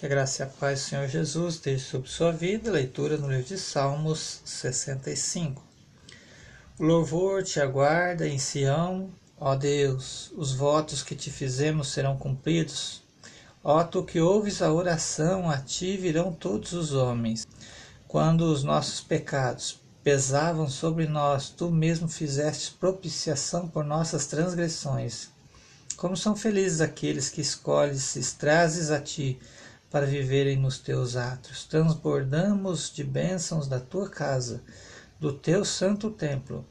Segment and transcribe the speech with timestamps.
[0.00, 2.70] Que a graça e a paz do Senhor Jesus esteja sobre sua vida.
[2.70, 5.62] Leitura no livro de Salmos 65.
[6.78, 13.02] O louvor te aguarda em Sião, ó Deus, os votos que te fizemos serão cumpridos.
[13.62, 17.46] Ó tu que ouves a oração, a ti virão todos os homens.
[18.08, 25.28] Quando os nossos pecados pesavam sobre nós, tu mesmo fizeste propiciação por nossas transgressões.
[25.94, 29.38] Como são felizes aqueles que escolhes e trazes a ti
[29.90, 31.64] para viverem nos teus atos.
[31.64, 34.62] Transbordamos de bênçãos da tua casa,
[35.18, 36.64] do teu santo templo.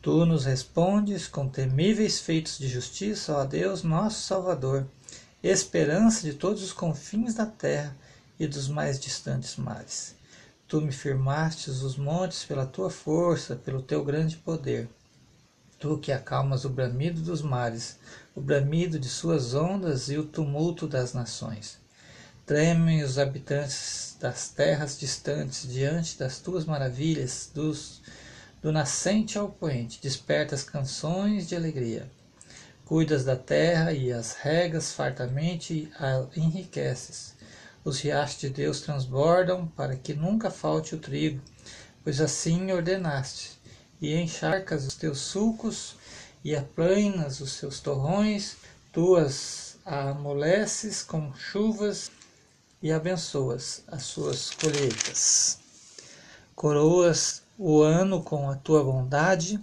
[0.00, 4.86] Tu nos respondes com temíveis feitos de justiça, ó Deus, nosso Salvador,
[5.42, 7.96] esperança de todos os confins da terra
[8.38, 10.14] e dos mais distantes mares.
[10.68, 14.88] Tu me firmastes os montes pela tua força, pelo teu grande poder.
[15.78, 17.98] Tu que acalmas o bramido dos mares,
[18.34, 21.78] o bramido de suas ondas e o tumulto das nações.
[22.46, 28.00] Tremem os habitantes das terras distantes diante das tuas maravilhas, dos,
[28.62, 32.08] do nascente ao poente, despertas canções de alegria.
[32.84, 37.34] Cuidas da terra e as regas fartamente a enriqueces.
[37.84, 41.42] Os riachos de Deus transbordam para que nunca falte o trigo,
[42.04, 43.58] pois assim ordenaste,
[44.00, 45.96] e encharcas os teus sulcos
[46.44, 48.56] e aplanas os seus torrões,
[48.92, 52.08] tuas amoleces com chuvas
[52.82, 55.58] e abençoas as suas colheitas.
[56.54, 59.60] Coroas o ano com a tua bondade,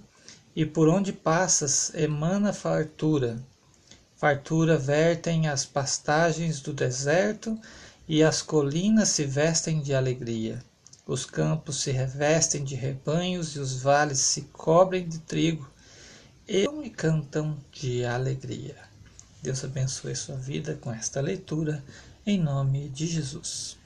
[0.56, 3.40] e por onde passas emana fartura.
[4.16, 7.60] Fartura vertem as pastagens do deserto,
[8.08, 10.64] e as colinas se vestem de alegria.
[11.06, 15.70] Os campos se revestem de rebanhos e os vales se cobrem de trigo
[16.48, 18.76] e me cantam de alegria.
[19.42, 21.84] Deus abençoe sua vida com esta leitura
[22.26, 23.78] em nome de Jesus.